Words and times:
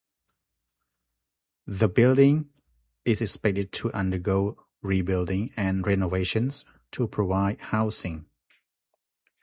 The 1.67 1.87
building 1.87 2.49
is 3.05 3.21
expected 3.21 3.71
to 3.73 3.93
undergo 3.93 4.65
rebuilding 4.81 5.51
and 5.55 5.85
renovations 5.85 6.65
to 6.93 7.07
provide 7.07 7.61
housing. 7.61 8.25